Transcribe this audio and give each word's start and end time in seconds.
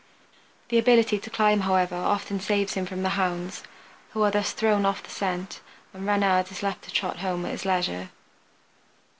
The 0.69 0.79
ability 0.79 1.19
to 1.19 1.29
climb, 1.29 1.59
however, 1.59 1.93
often 1.93 2.39
saves 2.39 2.73
him 2.73 2.87
from 2.87 3.03
the 3.03 3.09
hounds, 3.21 3.61
who 4.13 4.23
are 4.23 4.31
thus 4.31 4.51
thrown 4.51 4.83
off 4.83 5.03
the 5.03 5.11
scent 5.11 5.61
and 5.93 6.07
Reynard 6.07 6.51
is 6.51 6.63
left 6.63 6.81
to 6.85 6.91
trot 6.91 7.19
home 7.19 7.45
at 7.45 7.51
his 7.51 7.65
leisure. 7.65 8.09